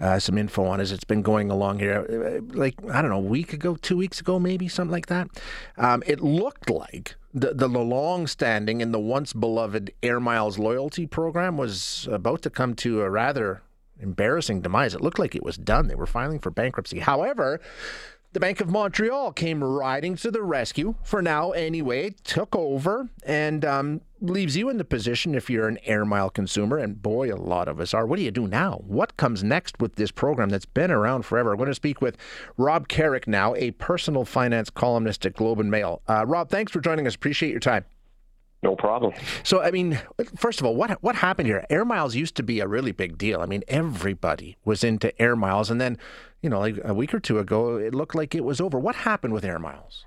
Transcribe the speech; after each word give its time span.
uh, 0.00 0.18
some 0.18 0.38
info 0.38 0.64
on 0.64 0.80
as 0.80 0.92
it's 0.92 1.04
been 1.04 1.22
going 1.22 1.50
along 1.50 1.78
here, 1.78 2.06
uh, 2.08 2.54
like, 2.54 2.74
I 2.90 3.00
don't 3.00 3.10
know, 3.10 3.18
a 3.18 3.20
week 3.20 3.52
ago, 3.52 3.76
two 3.76 3.96
weeks 3.96 4.20
ago, 4.20 4.38
maybe, 4.38 4.68
something 4.68 4.92
like 4.92 5.06
that. 5.06 5.28
Um, 5.76 6.02
it 6.06 6.20
looked 6.20 6.68
like 6.70 7.16
the, 7.32 7.54
the 7.54 7.68
long 7.68 8.26
standing 8.26 8.82
and 8.82 8.92
the 8.92 9.00
once 9.00 9.32
beloved 9.32 9.92
Air 10.02 10.20
Miles 10.20 10.58
loyalty 10.58 11.06
program 11.06 11.56
was 11.56 12.08
about 12.10 12.42
to 12.42 12.50
come 12.50 12.74
to 12.76 13.02
a 13.02 13.10
rather 13.10 13.62
embarrassing 14.00 14.60
demise. 14.60 14.94
It 14.94 15.00
looked 15.00 15.18
like 15.18 15.34
it 15.34 15.42
was 15.42 15.56
done. 15.56 15.88
They 15.88 15.94
were 15.94 16.06
filing 16.06 16.38
for 16.38 16.50
bankruptcy. 16.50 16.98
However, 17.00 17.60
the 18.36 18.40
Bank 18.40 18.60
of 18.60 18.68
Montreal 18.68 19.32
came 19.32 19.64
riding 19.64 20.14
to 20.16 20.30
the 20.30 20.42
rescue, 20.42 20.94
for 21.02 21.22
now 21.22 21.52
anyway, 21.52 22.10
took 22.22 22.54
over, 22.54 23.08
and 23.24 23.64
um, 23.64 24.02
leaves 24.20 24.58
you 24.58 24.68
in 24.68 24.76
the 24.76 24.84
position 24.84 25.34
if 25.34 25.48
you're 25.48 25.68
an 25.68 25.78
air 25.86 26.04
mile 26.04 26.28
consumer, 26.28 26.76
and 26.76 27.00
boy, 27.00 27.32
a 27.32 27.34
lot 27.34 27.66
of 27.66 27.80
us 27.80 27.94
are. 27.94 28.04
What 28.04 28.16
do 28.18 28.22
you 28.22 28.30
do 28.30 28.46
now? 28.46 28.82
What 28.86 29.16
comes 29.16 29.42
next 29.42 29.80
with 29.80 29.94
this 29.94 30.10
program 30.10 30.50
that's 30.50 30.66
been 30.66 30.90
around 30.90 31.22
forever? 31.24 31.52
I'm 31.52 31.56
going 31.56 31.70
to 31.70 31.74
speak 31.74 32.02
with 32.02 32.18
Rob 32.58 32.88
Carrick 32.88 33.26
now, 33.26 33.54
a 33.54 33.70
personal 33.70 34.26
finance 34.26 34.68
columnist 34.68 35.24
at 35.24 35.32
Globe 35.32 35.58
and 35.58 35.70
Mail. 35.70 36.02
Uh, 36.06 36.26
Rob, 36.26 36.50
thanks 36.50 36.70
for 36.70 36.80
joining 36.80 37.06
us. 37.06 37.14
Appreciate 37.14 37.52
your 37.52 37.60
time. 37.60 37.86
No 38.66 38.74
problem. 38.74 39.12
So, 39.44 39.62
I 39.62 39.70
mean, 39.70 40.00
first 40.34 40.58
of 40.58 40.66
all, 40.66 40.74
what 40.74 41.00
what 41.00 41.14
happened 41.14 41.46
here? 41.46 41.64
Air 41.70 41.84
miles 41.84 42.16
used 42.16 42.34
to 42.34 42.42
be 42.42 42.58
a 42.58 42.66
really 42.66 42.90
big 42.90 43.16
deal. 43.16 43.40
I 43.40 43.46
mean, 43.46 43.62
everybody 43.68 44.56
was 44.64 44.82
into 44.82 45.08
air 45.22 45.36
miles, 45.36 45.70
and 45.70 45.80
then, 45.80 45.96
you 46.42 46.50
know, 46.50 46.58
like 46.58 46.76
a 46.84 46.92
week 46.92 47.14
or 47.14 47.20
two 47.20 47.38
ago, 47.38 47.76
it 47.76 47.94
looked 47.94 48.16
like 48.16 48.34
it 48.34 48.44
was 48.44 48.60
over. 48.60 48.76
What 48.76 48.96
happened 48.96 49.34
with 49.34 49.44
air 49.44 49.60
miles? 49.60 50.04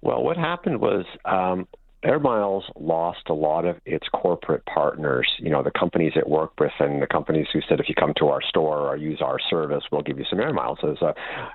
Well, 0.00 0.22
what 0.22 0.38
happened 0.38 0.80
was 0.80 1.04
um, 1.26 1.68
Air 2.06 2.20
Miles 2.20 2.64
lost 2.78 3.28
a 3.28 3.34
lot 3.34 3.64
of 3.64 3.78
its 3.84 4.06
corporate 4.12 4.64
partners, 4.66 5.28
you 5.38 5.50
know, 5.50 5.64
the 5.64 5.72
companies 5.72 6.12
it 6.14 6.28
worked 6.28 6.60
with 6.60 6.70
and 6.78 7.02
the 7.02 7.06
companies 7.06 7.48
who 7.52 7.60
said 7.68 7.80
if 7.80 7.88
you 7.88 7.96
come 7.96 8.12
to 8.18 8.28
our 8.28 8.40
store 8.40 8.88
or 8.88 8.96
use 8.96 9.20
our 9.20 9.38
service, 9.50 9.82
we'll 9.90 10.02
give 10.02 10.16
you 10.16 10.24
some 10.30 10.38
Air 10.38 10.52
Miles 10.52 10.78
as 10.84 10.98
a, 11.02 11.14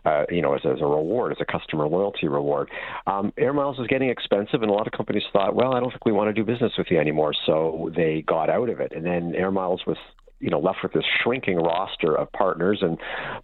uh, 0.09 0.25
you 0.29 0.41
know, 0.41 0.53
as, 0.53 0.61
as, 0.65 0.81
a 0.81 0.85
reward, 0.85 1.31
as 1.31 1.37
a 1.39 1.49
customer 1.49 1.87
loyalty 1.87 2.27
reward. 2.27 2.69
Um, 3.07 3.31
Air 3.37 3.53
Miles 3.53 3.77
was 3.77 3.87
getting 3.87 4.09
expensive, 4.09 4.61
and 4.61 4.69
a 4.69 4.73
lot 4.73 4.87
of 4.87 4.91
companies 4.93 5.23
thought, 5.31 5.55
well, 5.55 5.73
I 5.73 5.79
don't 5.79 5.89
think 5.89 6.05
we 6.05 6.11
want 6.11 6.27
to 6.27 6.33
do 6.33 6.43
business 6.43 6.73
with 6.77 6.87
you 6.91 6.99
anymore, 6.99 7.33
so 7.45 7.89
they 7.95 8.21
got 8.27 8.49
out 8.49 8.69
of 8.69 8.81
it. 8.81 8.91
And 8.93 9.05
then 9.05 9.33
Air 9.35 9.51
Miles 9.51 9.81
was 9.87 9.97
you 10.41 10.49
know 10.49 10.59
left 10.59 10.79
with 10.83 10.93
this 10.93 11.05
shrinking 11.23 11.57
roster 11.57 12.15
of 12.15 12.31
partners, 12.31 12.79
and 12.81 12.97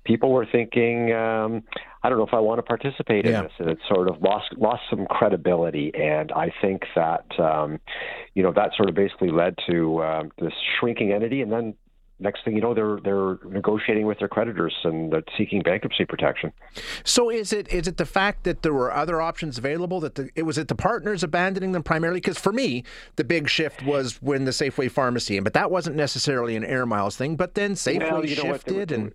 people 0.04 0.32
were 0.32 0.46
thinking, 0.46 1.14
um, 1.14 1.64
I 2.04 2.10
don't 2.10 2.18
know 2.18 2.26
if 2.26 2.34
I 2.34 2.40
want 2.40 2.60
to 2.60 2.64
participate 2.64 3.26
in 3.26 3.34
this, 3.44 3.52
and 3.60 3.70
it 3.70 3.78
sort 3.88 4.10
of 4.10 4.22
lost 4.22 4.48
lost 4.58 4.84
some 4.90 5.06
credibility. 5.08 5.92
And 5.94 6.32
I 6.32 6.52
think 6.62 6.84
that 6.96 7.26
um, 7.40 7.80
you 8.34 8.44
know 8.44 8.52
that 8.54 8.72
sort 8.76 8.90
of 8.90 8.96
basically 8.96 9.30
led 9.30 9.56
to 9.70 10.04
um, 10.04 10.32
this 10.40 10.54
shrinking 10.80 11.12
entity, 11.14 11.42
and 11.42 11.52
then 11.52 11.76
next 12.20 12.44
thing 12.44 12.56
you 12.56 12.62
know, 12.62 12.74
they're 12.74 13.00
they're 13.04 13.38
negotiating 13.50 14.06
with 14.06 14.20
their 14.20 14.28
creditors 14.28 14.76
and 14.84 15.12
they're 15.12 15.24
seeking 15.38 15.62
bankruptcy 15.62 16.06
protection. 16.06 16.52
So 17.04 17.30
is 17.30 17.54
it 17.54 17.68
is 17.70 17.88
it 17.88 17.98
the 17.98 18.06
fact 18.06 18.44
that 18.44 18.64
there 18.64 18.74
were 18.74 18.92
other 18.92 19.22
options 19.22 19.58
available 19.58 20.00
that 20.02 20.16
the, 20.16 20.30
it 20.36 20.44
was 20.44 20.58
it 20.58 20.68
the 20.68 20.76
partners 20.76 21.24
abandoning 21.24 21.72
them 21.72 21.84
primarily? 21.84 22.20
Because 22.20 22.38
for 22.38 22.52
me, 22.52 22.84
the 23.16 23.24
big 23.24 23.50
shift 23.50 23.84
was 23.84 24.22
when 24.22 24.46
the 24.46 24.52
Safeway 24.52 24.90
pharmacy, 24.90 25.38
and 25.38 25.44
but 25.44 25.54
that 25.54 25.72
wasn't 25.72 25.96
necessarily 25.96 26.56
an 26.56 26.64
Air 26.64 26.86
Miles 26.86 27.16
thing. 27.16 27.36
But 27.36 27.56
then 27.56 27.74
Safeway 27.74 28.12
well, 28.12 28.26
shifted 28.26 28.92
and. 28.92 29.14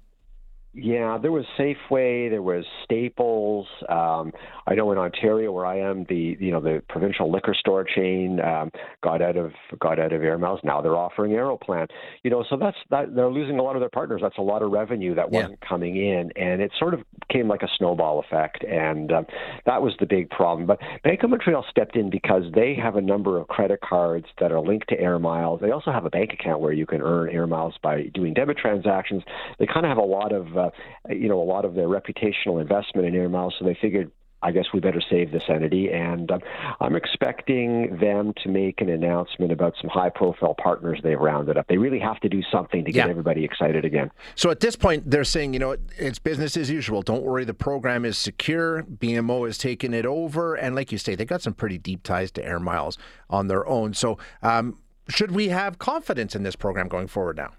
Yeah, 0.74 1.18
there 1.20 1.32
was 1.32 1.44
Safeway, 1.58 2.30
there 2.30 2.40
was 2.40 2.64
Staples. 2.84 3.66
Um, 3.90 4.32
I 4.66 4.74
know 4.74 4.90
in 4.90 4.96
Ontario, 4.96 5.52
where 5.52 5.66
I 5.66 5.78
am, 5.78 6.04
the 6.08 6.36
you 6.40 6.50
know 6.50 6.60
the 6.60 6.82
provincial 6.88 7.30
liquor 7.30 7.54
store 7.54 7.84
chain 7.84 8.40
um, 8.40 8.70
got 9.02 9.20
out 9.20 9.36
of 9.36 9.52
got 9.80 9.98
out 9.98 10.14
of 10.14 10.22
Air 10.22 10.38
Miles. 10.38 10.60
Now 10.64 10.80
they're 10.80 10.96
offering 10.96 11.32
Aeroplan. 11.32 11.88
You 12.22 12.30
know, 12.30 12.42
so 12.48 12.56
that's 12.56 12.78
that 12.88 13.14
they're 13.14 13.30
losing 13.30 13.58
a 13.58 13.62
lot 13.62 13.76
of 13.76 13.80
their 13.80 13.90
partners. 13.90 14.20
That's 14.22 14.38
a 14.38 14.42
lot 14.42 14.62
of 14.62 14.70
revenue 14.70 15.14
that 15.14 15.30
wasn't 15.30 15.58
yeah. 15.60 15.68
coming 15.68 15.96
in, 15.96 16.30
and 16.36 16.62
it 16.62 16.72
sort 16.78 16.94
of 16.94 17.00
came 17.32 17.48
like 17.48 17.62
a 17.62 17.68
snowball 17.78 18.20
effect, 18.20 18.64
and 18.64 19.12
um, 19.12 19.26
that 19.66 19.82
was 19.82 19.94
the 19.98 20.06
big 20.06 20.30
problem. 20.30 20.66
But 20.66 20.78
Bank 21.02 21.22
of 21.22 21.30
Montreal 21.30 21.64
stepped 21.70 21.96
in 21.96 22.10
because 22.10 22.44
they 22.54 22.74
have 22.74 22.96
a 22.96 23.00
number 23.00 23.38
of 23.38 23.48
credit 23.48 23.80
cards 23.80 24.26
that 24.40 24.52
are 24.52 24.60
linked 24.60 24.88
to 24.90 25.00
Air 25.00 25.18
Miles. 25.18 25.60
They 25.60 25.70
also 25.70 25.92
have 25.92 26.04
a 26.04 26.10
bank 26.10 26.32
account 26.32 26.60
where 26.60 26.72
you 26.72 26.86
can 26.86 27.00
earn 27.00 27.30
Air 27.30 27.46
Miles 27.46 27.74
by 27.82 28.04
doing 28.14 28.34
debit 28.34 28.58
transactions. 28.58 29.22
They 29.58 29.66
kind 29.66 29.86
of 29.86 29.90
have 29.90 29.98
a 29.98 30.02
lot 30.02 30.32
of 30.32 30.56
uh, 30.56 30.70
you 31.08 31.28
know, 31.28 31.40
a 31.40 31.44
lot 31.44 31.64
of 31.64 31.74
their 31.74 31.88
reputational 31.88 32.60
investment 32.60 33.06
in 33.06 33.14
Air 33.14 33.28
Miles, 33.28 33.54
so 33.58 33.64
they 33.64 33.76
figured 33.80 34.10
I 34.42 34.52
guess 34.52 34.66
we 34.72 34.80
better 34.80 35.00
save 35.00 35.32
this 35.32 35.44
entity. 35.48 35.90
And 35.90 36.30
uh, 36.30 36.38
I'm 36.80 36.96
expecting 36.96 37.96
them 37.98 38.32
to 38.42 38.48
make 38.48 38.80
an 38.80 38.88
announcement 38.88 39.52
about 39.52 39.74
some 39.80 39.90
high 39.90 40.10
profile 40.10 40.54
partners 40.54 41.00
they've 41.02 41.18
rounded 41.18 41.56
up. 41.56 41.66
They 41.68 41.78
really 41.78 42.00
have 42.00 42.20
to 42.20 42.28
do 42.28 42.42
something 42.50 42.84
to 42.84 42.92
get 42.92 43.06
yeah. 43.06 43.10
everybody 43.10 43.44
excited 43.44 43.84
again. 43.84 44.10
So 44.34 44.50
at 44.50 44.60
this 44.60 44.76
point, 44.76 45.10
they're 45.10 45.24
saying, 45.24 45.52
you 45.52 45.58
know, 45.58 45.76
it's 45.98 46.18
business 46.18 46.56
as 46.56 46.70
usual. 46.70 47.02
Don't 47.02 47.22
worry, 47.22 47.44
the 47.44 47.54
program 47.54 48.04
is 48.04 48.18
secure. 48.18 48.82
BMO 48.82 49.46
has 49.46 49.58
taken 49.58 49.94
it 49.94 50.06
over. 50.06 50.54
And 50.54 50.74
like 50.74 50.92
you 50.92 50.98
say, 50.98 51.14
they 51.14 51.24
got 51.24 51.42
some 51.42 51.54
pretty 51.54 51.78
deep 51.78 52.02
ties 52.02 52.30
to 52.32 52.44
Air 52.44 52.60
Miles 52.60 52.98
on 53.30 53.48
their 53.48 53.66
own. 53.66 53.94
So 53.94 54.18
um, 54.42 54.78
should 55.08 55.32
we 55.32 55.48
have 55.48 55.78
confidence 55.78 56.34
in 56.34 56.42
this 56.42 56.56
program 56.56 56.88
going 56.88 57.06
forward 57.06 57.36
now? 57.36 57.52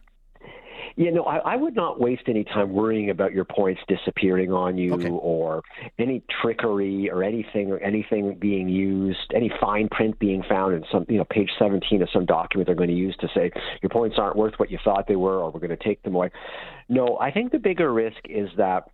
Yeah, 0.96 1.10
no, 1.12 1.24
I, 1.24 1.38
I 1.38 1.56
would 1.56 1.76
not 1.76 2.00
waste 2.00 2.24
any 2.28 2.44
time 2.44 2.72
worrying 2.72 3.10
about 3.10 3.34
your 3.34 3.46
points 3.46 3.82
disappearing 3.88 4.52
on 4.52 4.78
you 4.78 4.94
okay. 4.94 5.10
or 5.10 5.64
any 5.98 6.24
trickery 6.42 7.10
or 7.10 7.24
anything 7.24 7.72
or 7.72 7.80
anything 7.80 8.38
being 8.40 8.70
used, 8.70 9.32
any 9.34 9.52
fine 9.60 9.90
print 9.90 10.20
being 10.20 10.44
found 10.48 10.76
in 10.76 10.84
some, 10.92 11.06
you 11.10 11.18
know, 11.18 11.26
page 11.26 11.50
17 11.58 12.02
of 12.02 12.10
some 12.12 12.26
document 12.26 12.68
they're 12.68 12.76
going 12.76 12.90
to 12.90 12.96
use 12.96 13.16
to 13.22 13.28
say 13.34 13.52
your 13.82 13.90
points 13.90 14.18
aren't 14.20 14.36
worth 14.36 14.54
what 14.58 14.70
you 14.70 14.78
thought 14.84 15.08
they 15.08 15.16
were 15.16 15.40
or 15.40 15.52
we're 15.52 15.60
going 15.60 15.76
to 15.76 15.84
take 15.84 16.02
them 16.04 16.16
away. 16.16 16.30
No, 16.90 17.18
I 17.20 17.32
think 17.32 17.52
the 17.52 17.60
bigger 17.60 17.92
risk 17.92 18.18
is 18.26 18.50
that 18.58 18.90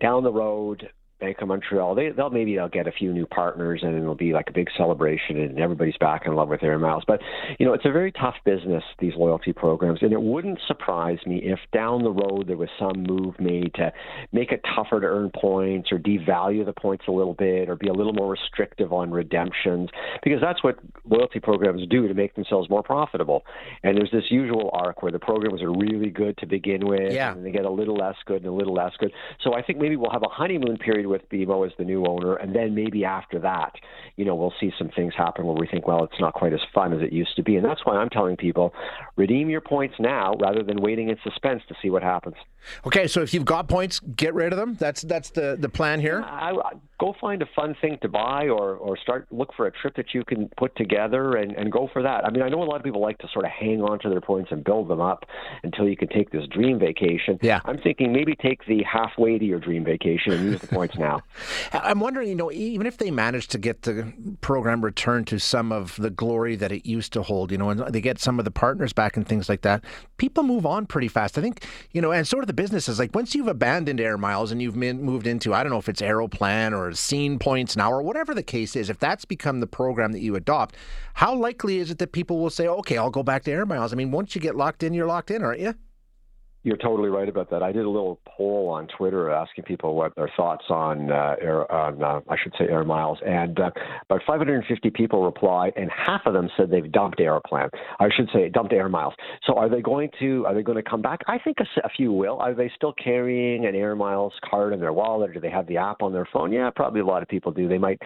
down 0.00 0.22
the 0.22 0.32
road, 0.32 0.88
Bank 1.20 1.38
of 1.40 1.48
Montreal, 1.48 1.94
they, 1.94 2.10
they'll 2.10 2.30
maybe 2.30 2.54
they'll 2.56 2.68
get 2.68 2.86
a 2.86 2.92
few 2.92 3.12
new 3.12 3.26
partners 3.26 3.80
and 3.82 3.96
it'll 3.96 4.14
be 4.14 4.32
like 4.32 4.48
a 4.48 4.52
big 4.52 4.68
celebration 4.76 5.38
and 5.38 5.58
everybody's 5.58 5.96
back 5.98 6.26
in 6.26 6.34
love 6.34 6.48
with 6.48 6.62
Air 6.62 6.78
Miles. 6.78 7.04
But 7.06 7.20
you 7.58 7.66
know, 7.66 7.72
it's 7.74 7.84
a 7.84 7.92
very 7.92 8.12
tough 8.12 8.36
business 8.44 8.82
these 8.98 9.14
loyalty 9.16 9.52
programs, 9.52 10.02
and 10.02 10.12
it 10.12 10.20
wouldn't 10.20 10.58
surprise 10.66 11.18
me 11.26 11.38
if 11.44 11.58
down 11.72 12.02
the 12.02 12.10
road 12.10 12.46
there 12.48 12.56
was 12.56 12.68
some 12.78 13.02
move 13.02 13.38
made 13.38 13.74
to 13.74 13.92
make 14.32 14.52
it 14.52 14.64
tougher 14.74 15.00
to 15.00 15.06
earn 15.06 15.30
points 15.30 15.92
or 15.92 15.98
devalue 15.98 16.64
the 16.64 16.72
points 16.72 17.04
a 17.08 17.12
little 17.12 17.34
bit 17.34 17.68
or 17.68 17.76
be 17.76 17.88
a 17.88 17.92
little 17.92 18.12
more 18.12 18.30
restrictive 18.30 18.92
on 18.92 19.10
redemptions 19.10 19.90
because 20.22 20.40
that's 20.40 20.62
what 20.64 20.78
loyalty 21.04 21.40
programs 21.40 21.86
do 21.88 22.08
to 22.08 22.14
make 22.14 22.34
themselves 22.34 22.68
more 22.70 22.82
profitable. 22.82 23.44
And 23.82 23.96
there's 23.96 24.10
this 24.10 24.30
usual 24.30 24.70
arc 24.72 25.02
where 25.02 25.12
the 25.12 25.18
programs 25.18 25.62
are 25.62 25.72
really 25.72 26.10
good 26.10 26.36
to 26.38 26.46
begin 26.46 26.86
with, 26.86 27.12
yeah. 27.12 27.32
and 27.32 27.44
they 27.44 27.50
get 27.50 27.64
a 27.64 27.70
little 27.70 27.96
less 27.96 28.16
good 28.24 28.38
and 28.38 28.46
a 28.46 28.52
little 28.52 28.74
less 28.74 28.92
good. 28.98 29.12
So 29.42 29.54
I 29.54 29.62
think 29.62 29.78
maybe 29.78 29.96
we'll 29.96 30.10
have 30.10 30.22
a 30.22 30.28
honeymoon 30.28 30.78
period 30.78 31.06
with 31.10 31.28
BMO 31.28 31.66
as 31.66 31.72
the 31.76 31.84
new 31.84 32.06
owner, 32.06 32.36
and 32.36 32.54
then 32.54 32.74
maybe 32.74 33.04
after 33.04 33.38
that, 33.40 33.74
you 34.16 34.24
know, 34.24 34.34
we'll 34.34 34.54
see 34.58 34.72
some 34.78 34.88
things 34.88 35.12
happen 35.14 35.44
where 35.44 35.56
we 35.56 35.66
think, 35.66 35.86
well, 35.86 36.04
it's 36.04 36.20
not 36.20 36.32
quite 36.32 36.54
as 36.54 36.60
fun 36.74 36.92
as 36.92 37.02
it 37.02 37.12
used 37.12 37.36
to 37.36 37.42
be, 37.42 37.56
and 37.56 37.64
that's 37.64 37.84
why 37.84 37.96
I'm 37.96 38.08
telling 38.08 38.36
people, 38.36 38.72
redeem 39.16 39.50
your 39.50 39.60
points 39.60 39.96
now 39.98 40.34
rather 40.40 40.62
than 40.62 40.80
waiting 40.80 41.10
in 41.10 41.18
suspense 41.22 41.62
to 41.68 41.74
see 41.82 41.90
what 41.90 42.02
happens. 42.02 42.36
Okay, 42.86 43.06
so 43.06 43.20
if 43.20 43.34
you've 43.34 43.44
got 43.44 43.68
points, 43.68 44.00
get 44.00 44.34
rid 44.34 44.52
of 44.52 44.58
them. 44.58 44.74
That's 44.74 45.02
that's 45.02 45.30
the 45.30 45.56
the 45.58 45.68
plan 45.68 46.00
here. 46.00 46.22
I, 46.22 46.52
I, 46.52 46.72
go 47.00 47.14
find 47.20 47.40
a 47.40 47.46
fun 47.56 47.74
thing 47.80 47.98
to 48.02 48.08
buy, 48.08 48.48
or 48.48 48.76
or 48.76 48.96
start 48.98 49.26
look 49.30 49.52
for 49.56 49.66
a 49.66 49.72
trip 49.72 49.96
that 49.96 50.12
you 50.12 50.22
can 50.24 50.50
put 50.56 50.76
together, 50.76 51.36
and 51.36 51.52
and 51.52 51.72
go 51.72 51.88
for 51.92 52.02
that. 52.02 52.24
I 52.24 52.30
mean, 52.30 52.42
I 52.42 52.48
know 52.48 52.62
a 52.62 52.64
lot 52.64 52.76
of 52.76 52.82
people 52.82 53.00
like 53.00 53.18
to 53.18 53.28
sort 53.32 53.46
of 53.46 53.50
hang 53.50 53.80
on 53.82 53.98
to 54.00 54.10
their 54.10 54.20
points 54.20 54.52
and 54.52 54.62
build 54.62 54.88
them 54.88 55.00
up 55.00 55.24
until 55.62 55.88
you 55.88 55.96
can 55.96 56.08
take 56.08 56.30
this 56.30 56.46
dream 56.48 56.78
vacation. 56.78 57.38
Yeah, 57.40 57.60
I'm 57.64 57.78
thinking 57.78 58.12
maybe 58.12 58.36
take 58.36 58.64
the 58.66 58.82
halfway 58.82 59.38
to 59.38 59.44
your 59.44 59.58
dream 59.58 59.84
vacation 59.84 60.32
and 60.32 60.44
use 60.44 60.60
the 60.60 60.66
points 60.66 60.96
now. 60.96 61.22
I'm 61.72 62.00
wondering, 62.00 62.28
you 62.28 62.34
know, 62.34 62.52
even 62.52 62.86
if 62.86 62.98
they 62.98 63.10
manage 63.10 63.48
to 63.48 63.58
get 63.58 63.82
the 63.82 64.12
program 64.42 64.84
returned 64.84 65.26
to 65.28 65.40
some 65.40 65.72
of 65.72 65.96
the 65.96 66.10
glory 66.10 66.54
that 66.56 66.70
it 66.70 66.86
used 66.86 67.12
to 67.14 67.22
hold, 67.22 67.50
you 67.50 67.58
know, 67.58 67.70
and 67.70 67.80
they 67.92 68.02
get 68.02 68.18
some 68.18 68.38
of 68.38 68.44
the 68.44 68.50
partners 68.50 68.92
back 68.92 69.16
and 69.16 69.26
things 69.26 69.48
like 69.48 69.62
that, 69.62 69.82
people 70.18 70.42
move 70.42 70.66
on 70.66 70.86
pretty 70.86 71.08
fast. 71.08 71.38
I 71.38 71.40
think, 71.40 71.64
you 71.92 72.02
know, 72.02 72.12
and 72.12 72.28
sort 72.28 72.44
of 72.44 72.46
the 72.46 72.52
businesses, 72.52 72.98
like 72.98 73.14
once 73.14 73.34
you've 73.34 73.48
abandoned 73.48 74.00
Air 74.00 74.18
Miles 74.18 74.52
and 74.52 74.60
you've 74.60 74.76
moved 74.76 75.26
into, 75.26 75.54
I 75.54 75.62
don't 75.62 75.72
know 75.72 75.78
if 75.78 75.88
it's 75.88 76.02
Aeroplan 76.02 76.76
or 76.76 76.89
Scene 76.94 77.38
Points 77.38 77.76
now 77.76 77.92
or 77.92 78.02
whatever 78.02 78.34
the 78.34 78.42
case 78.42 78.76
is, 78.76 78.90
if 78.90 78.98
that's 78.98 79.24
become 79.24 79.60
the 79.60 79.66
program 79.66 80.12
that 80.12 80.20
you 80.20 80.36
adopt, 80.36 80.76
how 81.14 81.34
likely 81.34 81.78
is 81.78 81.90
it 81.90 81.98
that 81.98 82.12
people 82.12 82.38
will 82.38 82.50
say, 82.50 82.66
okay, 82.66 82.96
I'll 82.96 83.10
go 83.10 83.22
back 83.22 83.44
to 83.44 83.50
Air 83.52 83.66
Miles? 83.66 83.92
I 83.92 83.96
mean, 83.96 84.10
once 84.10 84.34
you 84.34 84.40
get 84.40 84.56
locked 84.56 84.82
in, 84.82 84.94
you're 84.94 85.06
locked 85.06 85.30
in, 85.30 85.42
aren't 85.42 85.60
you? 85.60 85.74
You're 86.62 86.76
totally 86.76 87.08
right 87.08 87.28
about 87.28 87.48
that. 87.50 87.62
I 87.62 87.72
did 87.72 87.86
a 87.86 87.88
little 87.88 88.20
poll 88.26 88.68
on 88.68 88.86
Twitter 88.98 89.30
asking 89.30 89.64
people 89.64 89.94
what 89.94 90.14
their 90.14 90.30
thoughts 90.36 90.64
on, 90.68 91.10
uh, 91.10 91.36
air, 91.40 91.70
on 91.72 92.02
uh, 92.02 92.20
I 92.28 92.36
should 92.42 92.52
say, 92.58 92.66
Air 92.66 92.84
Miles, 92.84 93.18
and 93.26 93.58
uh, 93.58 93.70
about 94.04 94.20
550 94.26 94.90
people 94.90 95.24
replied, 95.24 95.72
and 95.76 95.90
half 95.90 96.20
of 96.26 96.34
them 96.34 96.50
said 96.56 96.70
they've 96.70 96.90
dumped 96.92 97.18
Aeroplan. 97.18 97.70
I 97.98 98.08
should 98.14 98.28
say 98.32 98.50
dumped 98.50 98.74
Air 98.74 98.90
Miles. 98.90 99.14
So 99.46 99.54
are 99.54 99.70
they 99.70 99.80
going 99.80 100.10
to 100.18 100.44
are 100.46 100.54
they 100.54 100.62
going 100.62 100.82
to 100.82 100.88
come 100.88 101.00
back? 101.00 101.20
I 101.26 101.38
think 101.38 101.56
a, 101.60 101.86
a 101.86 101.88
few 101.88 102.12
will. 102.12 102.38
Are 102.40 102.54
they 102.54 102.70
still 102.76 102.92
carrying 103.02 103.64
an 103.64 103.74
Air 103.74 103.96
Miles 103.96 104.34
card 104.48 104.74
in 104.74 104.80
their 104.80 104.92
wallet, 104.92 105.30
or 105.30 105.32
do 105.32 105.40
they 105.40 105.50
have 105.50 105.66
the 105.66 105.78
app 105.78 106.02
on 106.02 106.12
their 106.12 106.28
phone? 106.30 106.52
Yeah, 106.52 106.68
probably 106.76 107.00
a 107.00 107.06
lot 107.06 107.22
of 107.22 107.28
people 107.28 107.52
do. 107.52 107.68
They 107.68 107.78
might 107.78 108.00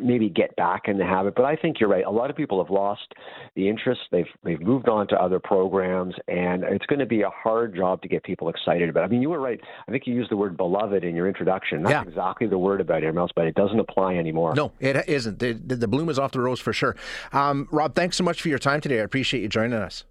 maybe 0.00 0.28
get 0.28 0.54
back 0.56 0.82
in 0.86 0.98
the 0.98 1.04
habit. 1.04 1.34
But 1.34 1.44
I 1.44 1.56
think 1.56 1.80
you're 1.80 1.88
right. 1.88 2.04
A 2.04 2.10
lot 2.10 2.30
of 2.30 2.36
people 2.36 2.62
have 2.62 2.70
lost 2.70 3.14
the 3.54 3.68
interest. 3.68 4.00
They've 4.10 4.26
they've 4.44 4.60
moved 4.60 4.88
on 4.88 5.08
to 5.08 5.16
other 5.16 5.38
programs, 5.38 6.14
and 6.28 6.64
it's 6.64 6.86
going 6.86 6.98
to 6.98 7.06
be 7.06 7.22
a 7.22 7.30
hard 7.30 7.74
job 7.74 8.02
to 8.02 8.08
get 8.08 8.22
people 8.22 8.48
excited 8.48 8.88
about. 8.88 9.04
I 9.04 9.08
mean, 9.08 9.22
you 9.22 9.30
were 9.30 9.40
right. 9.40 9.60
I 9.88 9.90
think 9.90 10.06
you 10.06 10.14
used 10.14 10.30
the 10.30 10.36
word 10.36 10.56
beloved 10.56 11.04
in 11.04 11.14
your 11.14 11.28
introduction. 11.28 11.82
That's 11.82 11.92
yeah. 11.92 12.02
exactly 12.02 12.46
the 12.46 12.58
word 12.58 12.80
about 12.80 13.02
Air 13.02 13.12
Miles, 13.12 13.30
but 13.34 13.46
it 13.46 13.54
doesn't 13.54 13.80
apply 13.80 14.14
anymore. 14.16 14.54
No, 14.54 14.72
it 14.80 15.08
isn't. 15.08 15.38
The, 15.38 15.52
the 15.52 15.88
bloom 15.88 16.08
is 16.08 16.18
off 16.18 16.32
the 16.32 16.40
rose 16.40 16.60
for 16.60 16.72
sure. 16.72 16.96
Um, 17.32 17.68
Rob, 17.70 17.94
thanks 17.94 18.16
so 18.16 18.24
much 18.24 18.42
for 18.42 18.48
your 18.48 18.58
time 18.58 18.80
today. 18.80 19.00
I 19.00 19.02
appreciate 19.02 19.42
you 19.42 19.48
joining 19.48 19.74
us. 19.74 20.04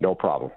No 0.00 0.14
problem. 0.14 0.52